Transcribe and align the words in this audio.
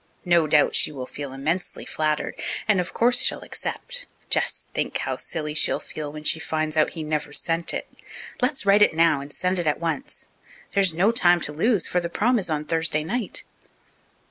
No 0.25 0.47
doubt 0.47 0.73
she 0.75 0.91
will 0.91 1.05
feel 1.05 1.31
immensely 1.31 1.85
flattered 1.85 2.33
and, 2.67 2.79
of 2.79 2.91
course, 2.91 3.21
she'll 3.21 3.43
accept. 3.43 4.07
Just 4.31 4.65
think 4.73 4.97
how 4.97 5.15
silly 5.15 5.53
she'll 5.53 5.79
feel 5.79 6.11
when 6.11 6.23
she 6.23 6.39
finds 6.39 6.75
out 6.75 6.93
he 6.93 7.03
never 7.03 7.33
sent 7.33 7.71
it. 7.71 7.87
Let's 8.41 8.65
write 8.65 8.81
it 8.81 8.95
now, 8.95 9.21
and 9.21 9.31
send 9.31 9.59
it 9.59 9.67
at 9.67 9.79
once. 9.79 10.29
There 10.71 10.81
is 10.81 10.95
no 10.95 11.11
time 11.11 11.39
to 11.41 11.51
lose, 11.53 11.85
for 11.85 11.99
the 11.99 12.09
'prom' 12.09 12.39
is 12.39 12.49
on 12.49 12.65
Thursday 12.65 13.03
night." 13.03 13.43